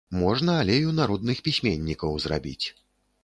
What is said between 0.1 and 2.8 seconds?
Можна алею народных пісьменнікаў зрабіць.